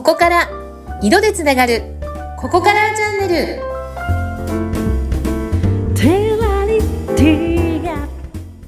[0.00, 0.48] ここから
[1.02, 1.82] 色でつながる
[2.38, 3.62] ここからチャンネル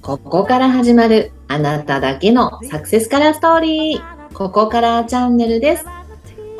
[0.02, 5.86] ここから始まるあなただけのサクセスカラーストーリーここからチャンネルです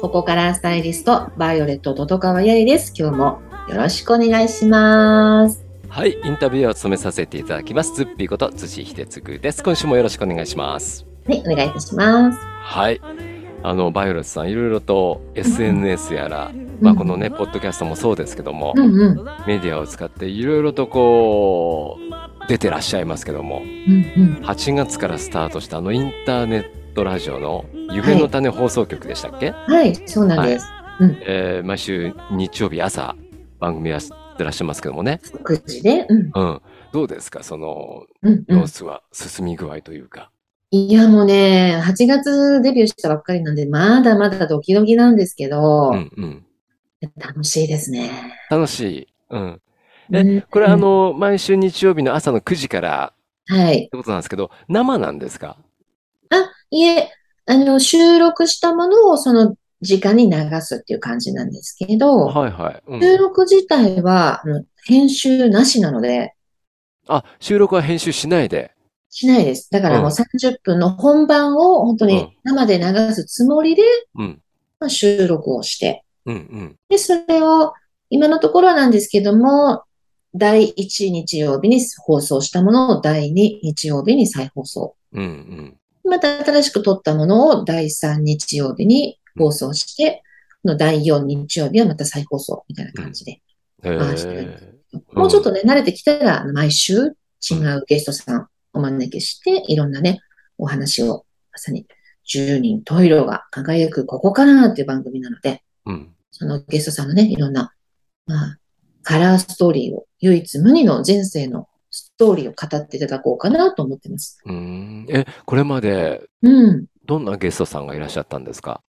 [0.01, 7.95] ここからスタイリストバイオレットととかわやりです今日もよろしくお願いしますはい、インタビューを務めさせていただきます。
[7.95, 9.63] ズッピーこと辻秀嗣です。
[9.63, 11.05] 今週もよろしくお願いします。
[11.27, 13.32] はいお願いいたしますはい。
[13.63, 19.25] あの、バイオレットさん、いろいろと SNS やら、まあ、このね、ポッドキャストもそうですけども、うんうん。
[19.47, 24.45] メディアを使っていろいろとこう、出てらっしゃいますけども、うんうん。
[24.45, 29.95] 8月からスタートしたあのインターネットラジオの夢の種放送局でしたっけ、はい。
[30.07, 30.67] そうなんです、
[31.27, 33.15] えー毎週日曜日朝、
[33.61, 34.01] 番組やっ
[34.37, 35.21] てらっしゃいますけどもね。
[35.45, 36.31] 9時で、うん。
[36.35, 36.61] うん。
[36.93, 37.45] どうですか？
[37.45, 38.59] そのうんうん。
[38.61, 40.32] 様子は、進み具合というか。
[40.75, 46.47] いや、もうね、8月デビューしたばっかりなんで、まだまだドキドキなんですけど、うんうん。
[47.19, 48.11] 楽しいですね。
[48.49, 49.09] 楽しい。
[49.31, 49.61] うん。
[50.15, 53.13] えうんこれあ、の、毎週日曜日の朝の9時から
[53.49, 53.81] はい。
[53.81, 55.59] ってことなんですけど、生なんですか？
[56.31, 57.11] あ、いえ、
[57.47, 62.83] あの、収録したものをその時間に流すっていう感じなんですけど、はいはい。
[62.87, 64.43] うん収録自体は、
[64.87, 66.35] 編集なしなので、
[67.09, 68.72] あ、収録は編集しないで。
[69.15, 69.71] しないです。
[69.71, 73.83] だからもううん30分の本番を本当にうん生で流すつもりで、
[74.17, 74.43] うん。
[74.81, 76.77] まあ、収録をして、うんうん。
[76.89, 77.73] で、それを、
[78.11, 79.85] 今のところなんですけども、
[80.35, 83.33] 第1日曜日に放送したものを第2
[83.63, 84.97] 日曜日に再放送。
[85.13, 86.11] うんうん。
[86.11, 90.23] また新しく撮ったものを第3日曜日に放送して、
[90.63, 93.41] この第4日曜日はまた再放送みたいな感じで。
[93.85, 94.73] へあしてえ。
[95.13, 97.15] もうちょっとね、慣れてきたら、毎週
[97.51, 100.21] 違うゲストさんお招きして、いろんなね、
[100.59, 101.87] お話を、まさに
[102.27, 106.15] 10人十色が輝くここからっていう番組なので、うん。
[106.31, 107.73] そのゲストさんのね、いろんな、
[108.27, 108.59] まあ、
[109.03, 114.39] カラーストーリーを、唯一無二の人生のストーリーを語っていただこうかなと思ってます。
[114.45, 115.07] うーん。
[115.11, 116.87] え、これまでうん。
[117.05, 118.81] どんなゲストさんがいらっしゃったんですか？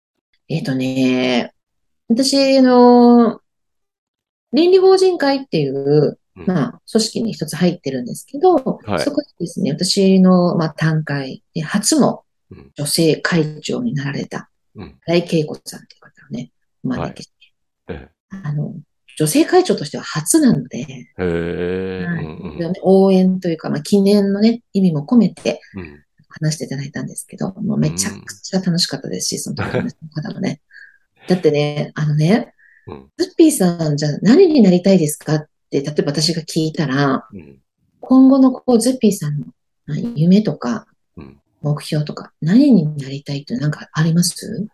[0.48, 1.52] えっとね、
[2.08, 3.42] 私、あの、
[4.54, 9.00] 倫理法人会っていう、うんまあ、組織に一つ入ってるんですけど、はい。
[9.00, 12.72] そこでですね、私の、まあ、単会で初のうん。
[12.76, 15.00] 女性会長になられた、うん。
[15.06, 16.52] 新井恵子さんっていう方をね、
[16.84, 17.34] お招きして、
[17.90, 18.74] えあの、
[19.18, 21.08] 女性会長としては初なので。
[21.18, 22.74] はい。
[22.82, 25.60] 応援というか、まあ、記念のね、意味も込めて。
[26.36, 29.84] 話していただいたんですけど、もうめちゃくちゃ楽しかったですし、その時の
[30.16, 30.62] 方もね。
[31.30, 32.54] だってね、あのね、
[32.88, 33.10] うん。
[33.18, 35.48] ズッピーさん、じゃあ何になりたいですかって、
[35.82, 37.60] 例えば私が聞いたら、うん。
[38.00, 39.46] 今後のこう、ズッピーさんの
[39.86, 40.86] まあ夢とか
[41.18, 41.40] うん。
[41.62, 44.68] 目標とか、何になりたいってなんかあります？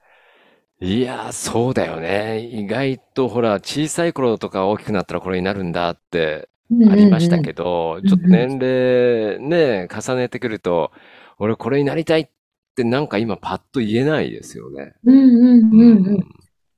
[0.81, 2.39] いやー、そうだよね。
[2.39, 6.49] 意外とほら、小さい頃とか大きくなったらこれになるんだって
[6.89, 10.91] ありましたけど、んちょっと年齢ね、重ねてくると、
[11.37, 12.29] 俺これになりたいっ
[12.75, 14.93] てなんか今パッと言えないですよね。
[15.03, 16.07] うんうんうんうん。
[16.07, 16.25] うん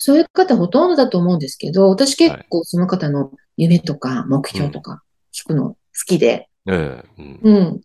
[0.03, 5.77] そういう方ほとんどだと思うんですけど、私結構その方の夢とか目標とか聞くの好
[6.07, 7.39] きで、ええ、うん。
[7.43, 7.81] うん。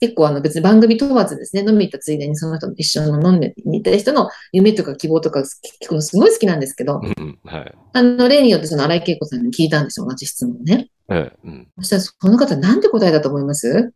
[0.00, 7.74] 結構あの別に番組問わずですね、飲み行ったついでにその人と一緒に飲んでに行った人の夢とか希望とか聞くのすごい好きなんですけど、うんはい。
[7.92, 10.88] あの例によってその荒井恵子さんに聞いたんですよ、同じ質問ね。
[11.10, 11.68] ええ、うん。
[11.80, 13.92] そしたらその方なんて答えだと思います？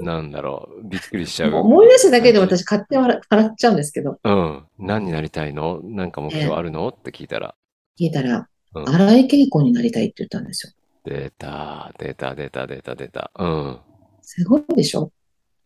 [0.00, 0.88] なんだろう。
[0.88, 1.54] びっくりしちゃう。
[1.54, 4.64] 思い出しただけで私勝手に笑笑っちゃうんですけど、うん。
[4.78, 5.80] 何になりたいの？
[5.84, 6.88] なんか目標あるの？
[6.88, 7.54] って聞いたら、
[8.00, 8.46] 聞いたら、うん
[8.86, 10.72] 荒井恵子になりたいって言ったんですよ。
[11.04, 13.30] 出た、出た、出た、出た、出た。
[13.38, 13.78] うん。
[14.22, 15.12] すごいでしょ？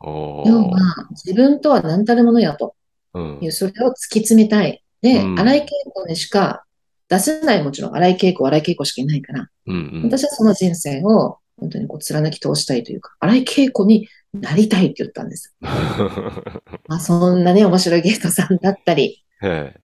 [0.00, 0.60] お要ー。
[0.70, 0.78] は
[1.10, 2.74] 自分とは何たるものやと
[3.14, 4.82] うんそれを突き詰めたい。
[5.02, 6.64] で、うん荒井恵子にしか
[7.08, 10.02] 出せないもちろん荒井恵子、荒井恵子しかいないから、うん、うん。
[10.04, 15.54] 私はその人生を本当にこう貫き通したいというか、荒井恵子になりたいって言ったんです。
[15.60, 19.80] まあ、そんなね、面白いゲストさんだったり、ええ。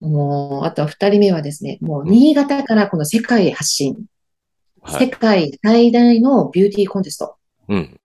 [0.00, 4.04] もう、あとは二人目はですね、もう新潟からこの世界へ発信、
[4.86, 5.10] 世はい。
[5.10, 7.36] 界最大のビューティーコンテスト
[7.68, 8.00] うん。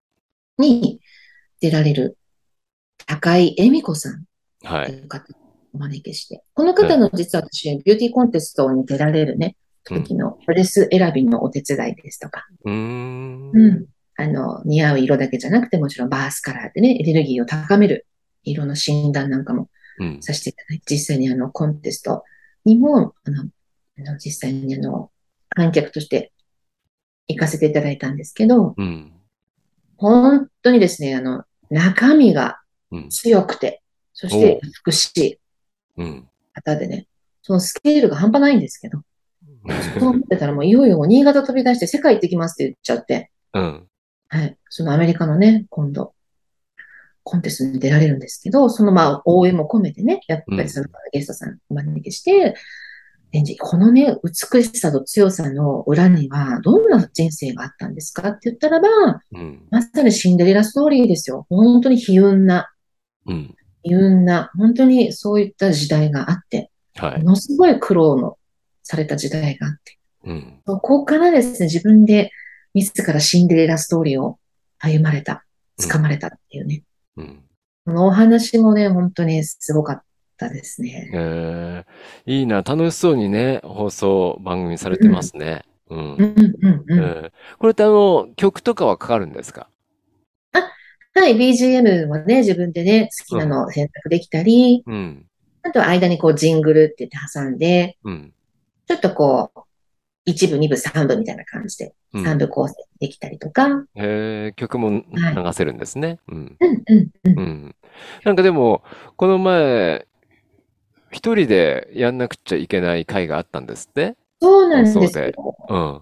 [0.58, 1.00] に
[1.60, 2.18] 出られる
[3.06, 4.24] 高井恵美子さん
[4.64, 4.88] はい。
[4.88, 5.38] という方を
[5.74, 13.52] お招きして、この方の実は私、ビューティーコンテストに出られるね、時のドレス選びのお手伝いですとか、うーん。
[13.54, 13.86] うん。
[14.18, 18.06] あの、似合う色だけじゃなくて、もちろんバースカラーでね、エネルギーを高める
[18.44, 19.68] 色の診断なんかもうん。
[20.22, 22.24] させていただいて、実際にあの、コンテスト
[22.66, 23.44] にも、あの、
[24.00, 25.12] あの実際にあの、
[25.50, 26.32] 観客として
[27.28, 29.12] 行かせていただいたんですけど、うん。
[29.98, 32.58] 本当にですね、あの、中身が
[32.92, 33.10] うん。
[33.10, 33.82] 強くて、
[34.14, 35.40] そして美しい。
[35.98, 36.28] うん。
[36.54, 37.08] 方でね、
[37.42, 39.02] そのスケールが半端ないんですけど、
[40.00, 43.88] そう思ってたらもういよいよ新潟飛び出して世界行ってきますって言っちゃって、うん。
[44.28, 44.58] はい。
[44.70, 46.14] そのアメリカのね、今度、
[47.24, 52.56] コンテストに出られるんですけど、そのまあ応援も込めてね、やっぱりそのゲストさんお招きして、
[53.32, 58.90] 展示、このね、美しさと強さの裏には、どんな人生があったんですかって言ったらば、
[59.32, 59.68] うん。
[59.72, 61.46] まさにシンデレラストーリーですよ。
[61.50, 62.70] 本当に悲運な、
[63.26, 63.56] うん。
[63.84, 67.24] 悲運な、本当にそういった時代があって、はい。
[67.24, 68.38] ものすごい苦労の
[68.84, 70.62] された時代があって、うん。
[70.68, 72.32] そこからですね、自分で
[72.74, 74.40] 自らシンデレラストーリーを
[74.78, 75.46] 歩まれた、
[75.80, 76.84] 掴まれたっていうね。
[77.18, 77.44] うん。
[77.86, 80.04] このお話もね、本当にすごかっ
[80.38, 81.10] たですね。
[81.14, 82.62] えー、いいな。
[82.62, 85.66] 楽しそうにね、放送番組されてますね。
[85.90, 86.16] うん。
[86.16, 87.00] うんうんえうん。
[87.00, 89.68] ーこれってあの、曲とかはかかるんですか？
[91.14, 95.26] はい、BGM はね、自分でね、好きなのを選択できたり、うん。
[95.64, 98.34] あとは間にこうジングルって言って挟んで、うん。
[98.88, 99.60] ちょっとこう、
[100.26, 105.04] 一部、二部、三部みたいな感じで、うん三部構成できたりとか、うん、えー、曲も流
[105.54, 106.20] せるんですね。
[106.28, 106.58] うん。
[106.60, 107.42] うん、うんう。
[107.42, 107.76] ん。
[108.24, 108.84] なんかでも、
[109.16, 110.06] この前、
[111.12, 114.16] 一人でやんなくちゃいけない回があったんですって？
[114.42, 115.58] そうなんですよ。
[115.70, 116.02] うん。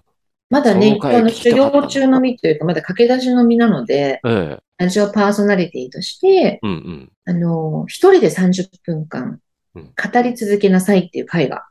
[0.50, 4.58] まだね、あの修行中の身というか、まだ駆け出しの身なので、ええ。
[4.78, 7.12] ラジオパーソナリティとして、うんうん。
[7.26, 9.40] あの、一人で30分間
[9.74, 11.66] うん語り続けなさいっていう回が、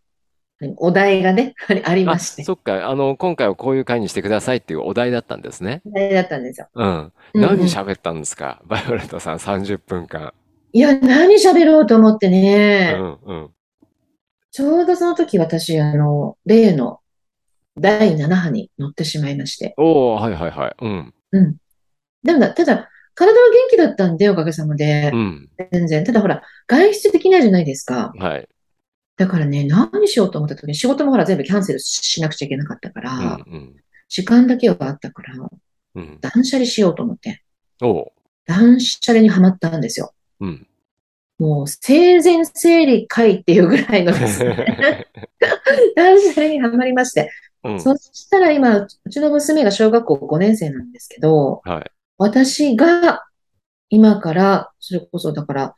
[0.78, 1.54] お題がね、
[1.86, 2.90] ありまして、そっか。
[2.90, 5.82] あの、今回はこういう回にしてくださいっていうお題だったんですね。
[5.86, 6.68] お題だったんですよ。
[6.74, 6.88] うん。
[6.88, 8.62] うんうん何喋ったんですか？
[8.66, 10.34] バイオレットさん30分間。
[10.74, 13.50] いや、何喋ろうと思ってうね、んうん。
[14.52, 17.00] ちょうどその時私、あの、例の
[17.78, 20.76] 第7波に乗ってしまいまして、おー、はいはいはい。
[20.82, 21.14] うん。
[21.32, 21.56] うん。
[22.24, 25.50] でもな、ただ、体は元気だったんで、おかげさまでう、ん。
[25.72, 26.04] 全然。
[26.04, 28.12] ただほら、外出できないじゃないですか。
[28.18, 28.50] はい。
[29.20, 33.76] だからね、何しようと思った時に仕事もほら全部キャンセルしなくちゃいけなかったかうんら、うん。
[34.08, 35.50] 時間だけはあったから、
[35.96, 36.20] うん。
[36.22, 37.44] 断捨離しようと思って。
[38.46, 40.14] 断捨離にはまったんですよ。
[40.40, 40.66] うん。
[41.38, 45.06] もう生前整理会っていうぐらいのですね、
[45.98, 47.30] 断捨離にはまりまして。
[47.66, 47.82] うん。
[47.82, 51.92] そしたら今、うちの娘が小学校5年生なんですけど、はい。
[52.18, 53.26] 私が
[53.90, 55.76] 今から、それこそだから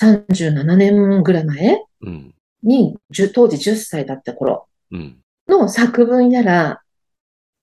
[0.00, 2.34] 37年ぐらい前うん。
[2.64, 5.18] に、10当時10歳だった頃うん。
[5.48, 6.80] の作文やら、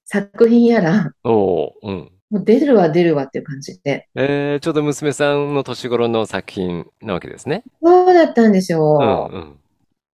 [0.06, 1.72] 作品やら、おー。
[1.84, 2.12] うん。
[2.30, 4.08] もう出るわ出るわっていう感じで。
[4.16, 7.64] えー、ちょうど娘さんの年頃の作品なわけですね。
[7.82, 9.30] そうだったんですうんよ。
[9.32, 9.60] うん。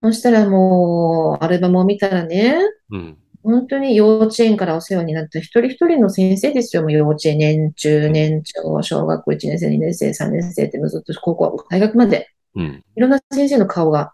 [0.03, 2.57] そしたらもう、アルバムを見たらね、
[2.91, 3.17] うん。
[3.43, 6.81] 本当に幼稚園からお世話になった一人一人の先生ですよ。
[6.81, 12.83] もう幼稚園、年中、年長、小学校1年生、2年生、3年生って、ずっと高校、大学まで、うん。
[12.95, 14.13] いろんな先生の顔が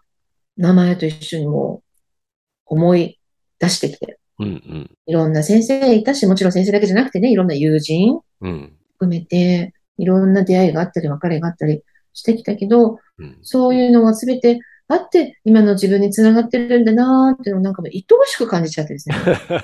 [0.56, 3.18] 名前と一緒にもう思い
[3.58, 4.90] 出してきて、うんうん。
[5.06, 8.72] いろんな先生いたし、もちろん先生だけじゃなくてね、いろんな友人うん。
[8.94, 13.38] 含めて、いろんな出会いがあったり、別れがあったりしてきたけど、うん。
[13.42, 19.14] そういうのが全てあって、今の自分につながってるんだなーっていうのをなんかもう愛おしく感じちゃってですね。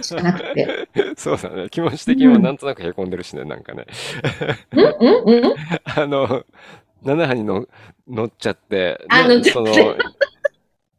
[0.00, 0.88] しかなくて。
[1.16, 1.68] そうだね。
[1.70, 3.86] 気持ち的にもなんとなくへこんでるしね、なんかね。
[4.72, 5.54] うんうんうん
[5.84, 6.44] あの、
[7.04, 7.66] 7波にの
[8.08, 9.96] 乗っちゃって、あね乗っちゃってその、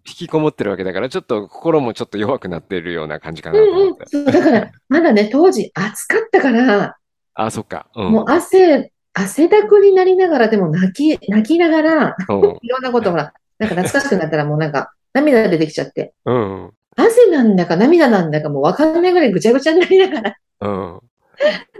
[0.08, 4.06] 引きこもってるわけだから、ちょっと心もちょっと弱くなってるような感じかなとうんうん思って。
[4.08, 6.98] そう、だから、まだね、当時暑かったから、
[7.34, 7.88] あ、そっか。
[7.96, 8.12] うん。
[8.12, 12.58] もう汗、汗だくになりながら、でも泣き、泣きながら、うん。
[12.62, 16.72] いろんなことほら、なんか懐かしくなったらもうなんか、涙出てきちゃって、うん。
[16.96, 21.00] 汗なんだか涙なんだかもうわかんないぐらいぐちゃぐちゃになりながら、うん。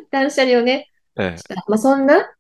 [0.10, 1.36] 断捨離をね、え
[1.68, 2.32] まあそんな。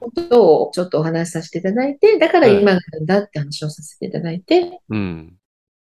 [0.00, 5.36] ことをちょっとお話しさせていただいて、だから今なんだって話をさせていただいて、うん。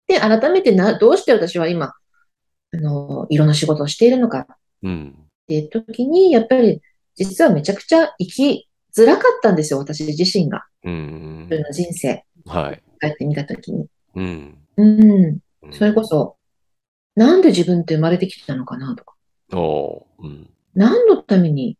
[0.07, 1.93] で、改めてな、どうして私は今、
[2.73, 4.47] あの、いろんな仕事をしているのか
[4.83, 5.15] うん。
[5.17, 6.81] っていう時に、やっぱり
[7.15, 10.65] 実はめちゃくちゃ生きづらかったんですよ、私自身が。
[10.83, 11.49] うん自。
[11.49, 12.83] 分の人生、はい。
[12.99, 13.87] 帰ってみた時に。
[14.15, 14.57] うん。
[14.77, 15.01] うん。
[15.01, 15.39] うん
[15.71, 16.37] それこそ、
[17.15, 19.15] なんで自分って生まれてきたのかなとか、
[19.53, 20.49] おーうん。
[20.75, 21.77] 何のために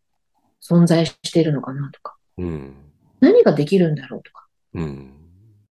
[0.67, 2.73] 存在しているのかなとか、うん。
[3.19, 4.47] 何ができるんだろうとか。
[4.73, 5.11] うん。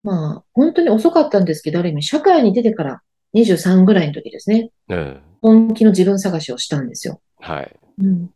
[0.03, 3.01] まあ、本当に遅かったんですけど、ある意味、社会に出てから
[3.35, 5.21] 23ぐらいの時ですね、ええ。
[5.41, 7.21] 本気の自分探しをしたんですよ。
[7.39, 7.79] はい。
[7.99, 8.27] うん。
[8.27, 8.31] で、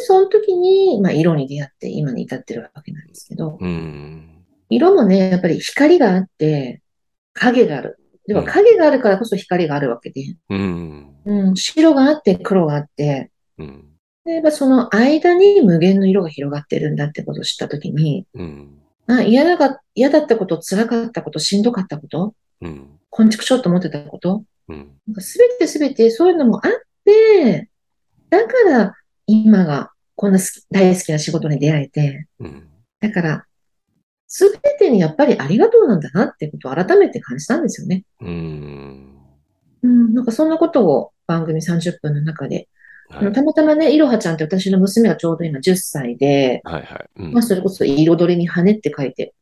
[0.00, 4.44] その時に、まあ、色に出会って今に至ってるわけなんですけど、うん。
[4.70, 6.82] 色もね、やっぱり光があって、
[7.34, 7.98] 影がある。
[8.26, 11.14] でもうん影があるからこそ光があるわけで、うん。
[11.26, 13.93] うん、白があって黒があって、うん。
[14.24, 18.78] でやっぱその間に無限の色が広がってるんだってことを知ったときに、うん。
[19.06, 22.98] あ、嫌だか、嫌だったこと、辛かったこと、しんどかったこと、うん。
[23.30, 24.98] しょうと思ってたこと、うん。
[25.06, 26.72] なんかすべてすべてそういうのもあっ
[27.04, 27.70] て、
[28.30, 28.94] だから
[29.26, 30.38] 今がこんな
[30.70, 32.68] 大好きな仕事に出会えて、うん。
[33.00, 33.44] だから、
[34.26, 38.04] すべてにやっぱりありがとうなんだなってことを改めて感じたんですよね。
[38.20, 39.14] うん。
[39.82, 43.24] うん、なんかそんなことを番組30分の中で、あはい。
[43.24, 47.10] のたまたまね、いろはちゃんって私の娘がちょうど今10歳で、はいはい。
[47.16, 49.34] うんまあそれこそ彩りに羽って書いて、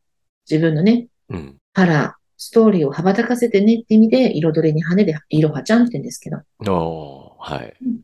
[0.51, 1.57] 自分のね、うん。
[1.73, 7.75] カラー、ストーリーを羽ばたかせてねって意味で、彩りに羽でいろはちゃんって言うんですけど、はい。
[7.81, 8.01] うん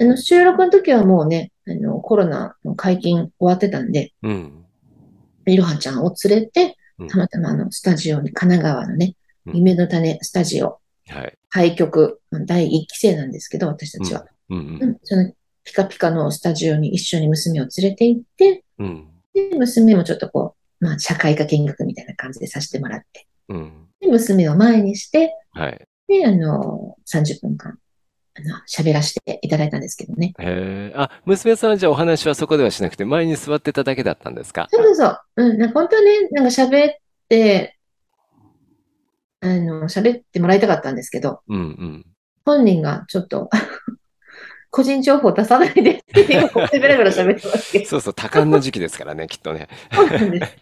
[0.00, 4.64] あの収録の時はもうね、あのコロナの解禁終わってたんで、うん。
[5.46, 9.14] いろはちゃんを連れてうん、たまたまあのスタジオに、神奈川のね、
[9.46, 11.38] うん夢の種スタジオ、はい。
[11.48, 14.26] 開局、第1期生なんですけど、私たちは。
[14.50, 14.58] うん。
[14.58, 14.90] ううん。
[14.90, 15.32] ん、その
[15.64, 19.08] ピカピカのスタジオに一緒に娘を連れて行って、うん。
[19.34, 23.86] で、娘もちょっとこう、まあ、社会科見学みたいな感じでさせてもらって、うん。
[24.00, 25.80] で、娘を前にして、はい。
[26.08, 27.78] で、あの、30分間、
[28.34, 30.32] あの、喋らせていただいたんですけどね。
[30.38, 30.92] へえ。
[30.96, 34.68] あ、娘さんはじゃあお話はそこではしなくて、前に座ってただけだったんですか？
[34.70, 35.20] そうそうそう。
[35.36, 36.94] うん、なんか本当はね、なんか喋っ
[37.28, 37.76] て、
[39.40, 42.06] あの、喋ってもらいたかったんですけど、うんうん。
[42.44, 43.50] 本人がちょっと、
[44.70, 49.68] 個人情報出さないでって、今こうベラベラ喋ってますけど、そうそう、多感な時期ですからね、きっとね。
[49.90, 50.56] そうなんです。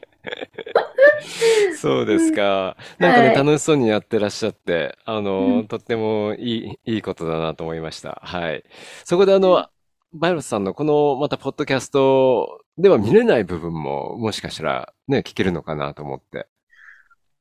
[1.70, 2.76] そうですか。
[2.98, 8.20] なんかね、はい楽しそうにやってらっしゃって、あうの、んとってもいい、いいことだなと思いました。
[8.24, 8.64] はい。
[9.04, 9.68] そこであの、
[10.12, 16.46] バイロスさんのこの、また、ポッドキャストでは見れない部分も、もしかしたらね、聞けるのかなと思って。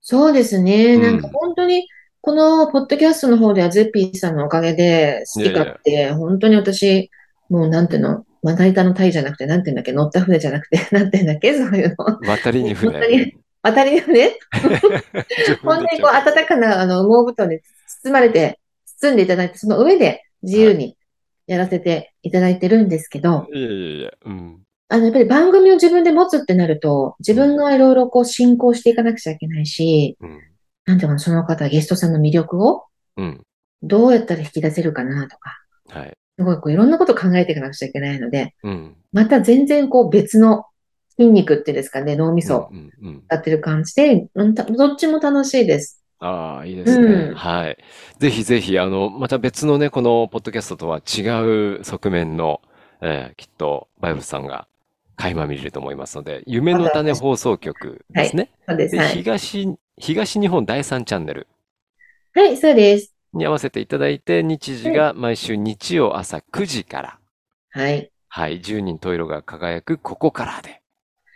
[0.01, 0.95] そうですね。
[0.95, 1.88] うんなんか本当に、
[2.25, 7.12] このポッドキャストの方ではゼッピーさんのおかげで好き勝手、本当に私、
[7.50, 12.20] もうなんていうの、まな板の鯛じゃなくて、なんていうんだっけ、乗った船じゃなくて、 なんていうんだっけ、そういうの。
[12.27, 13.25] 渡りに本当船。
[13.25, 14.32] に、渡り船？
[14.53, 17.60] 自分で本当にこう、暖かな、あの、羽毛布団に
[18.03, 18.60] 包まれて、
[19.00, 20.98] 包んでいただいて、その上で自由に
[21.46, 24.60] やらせていただいてるんですけど、いやいやいや、うん。
[24.89, 30.39] あの、やっぱり番組を自分で持つってなると、自分がいろいろこう進行していかなくちゃいけないし、うん。
[30.85, 32.85] なんていうかな、その方、ゲストさんの魅力を
[33.17, 33.41] うん。
[33.81, 35.57] どうやったら引き出せるかなとか、
[35.89, 36.13] はい。
[36.37, 38.95] すごいこういろんなこと考えていかなくちゃいけないので、うん。
[39.11, 40.65] また全然こう別の
[41.17, 43.23] 筋肉っていうんですかね、脳みそうんうんうん。
[43.27, 46.01] 使ってる感じで、うんたどっちも楽しいです。
[46.19, 47.05] ああ、いいですね。
[47.05, 47.77] うんはい。
[48.19, 52.61] ぜひぜひ、あの、また別のね、このポッドキャストとは違う側面の、
[53.01, 54.67] えーきっと、バイブスさんが
[55.17, 58.49] 垣間見れると思いますので、夢の種放送局ですね。
[58.67, 58.93] そうです。
[58.93, 59.09] で、はい。
[59.09, 61.47] 東、東日本第3チャンネル
[62.33, 63.13] はい、そうです。
[63.33, 67.19] に合わせていただいて、日時が毎週日曜朝9時から、
[67.71, 68.11] はい。
[68.27, 70.81] はい、10人十色が輝くここからで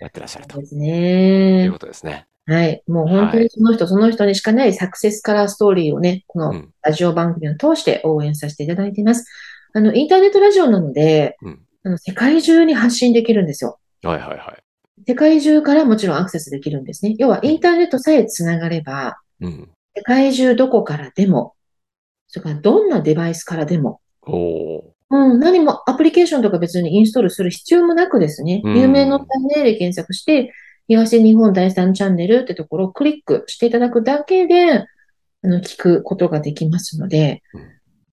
[0.02, 1.72] やってらっしゃるとそうですいねう。
[1.72, 2.28] ことですね。
[2.48, 2.84] はい。
[2.88, 6.74] もう本当にその人、その人にしかないサクセスカラーストーリーをね、このうん。
[6.82, 9.26] ラジオ番組を通して応援させていただいています。
[9.74, 11.66] あの、インターネットラジオなので、うん。
[11.84, 13.80] あの世界中に発信できるんですよ。
[14.04, 14.64] はいはいはい。
[15.08, 17.16] 世界中からもちろんアクセスできるんですね。
[17.18, 19.70] 要はインターネットさえつながれば、うん。
[19.96, 21.56] 世界中どこからでも、
[22.28, 24.02] それからどんなデバイスからでも。
[25.12, 30.54] うん、何もアプリケーションとか別にインストールする必要もなくですね、うん有名のチャンネルで検索して、
[30.88, 34.86] 東日本第3チャンネルってところをクリックしていただくだけで、あ
[35.44, 37.62] の、聞くことができますのでうん、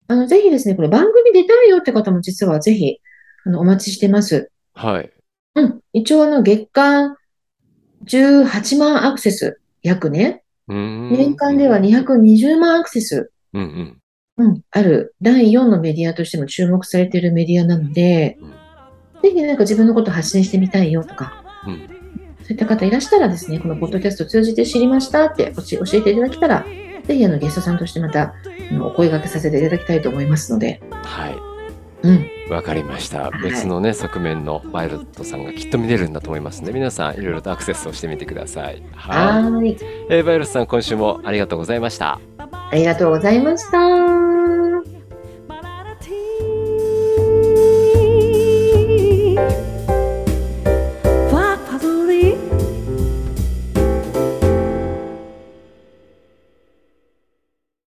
[0.08, 2.98] あの、ぜひですね、これ番組出たいよって方も実はぜひ、
[3.46, 4.50] あの、お待ちしてます。
[4.74, 5.10] はい。
[5.54, 5.80] うん。
[5.92, 7.16] 一応あの、月間
[8.06, 10.42] 18万アクセス、約ね。
[10.66, 14.46] 年間では220万アクセス、うんうん。
[14.46, 18.54] うん、ある第4のメディアとしても注目されているメディアなので、うん
[19.24, 21.88] ぜひなんか自分のこと発信してみたいよとか、うん。
[22.42, 25.62] そういった方いらしたらですね、このポッドキャストを通じて知りましたって教
[25.94, 26.66] えていただけたら、
[27.04, 28.34] ぜひあのゲストさんとしてまた
[28.82, 31.36] お声掛けさせていただきたいと思いますので、はい。
[32.02, 33.22] うん、わかりました。
[33.22, 38.82] はい別のね、側面のバイロットさんがきっと見れるんだと思いますので、皆さんいろいろとアクセスをしてみてください。
[38.92, 39.76] ははい。
[40.10, 42.20] えーバイロットさん、今週もありがとうございました。
[42.38, 44.03] ありがとうございました。